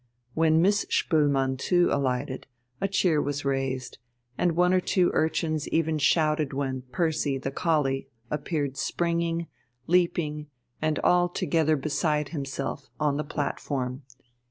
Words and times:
When 0.33 0.63
Miss 0.63 0.83
Spoelmann 0.89 1.59
too 1.59 1.89
alighted, 1.91 2.47
a 2.81 2.87
cheer 2.87 3.21
was 3.21 3.45
raised, 3.45 3.99
and 4.35 4.53
one 4.55 4.73
or 4.73 4.79
two 4.79 5.11
urchins 5.13 5.67
even 5.67 5.99
shouted 5.99 6.53
when 6.53 6.81
Percy, 6.91 7.37
the 7.37 7.51
collie, 7.51 8.07
appeared 8.31 8.77
springing, 8.77 9.45
leaping, 9.85 10.47
and 10.81 10.97
altogether 11.03 11.75
beside 11.75 12.29
himself, 12.29 12.89
on 12.99 13.17
the 13.17 13.23
platform. 13.23 14.01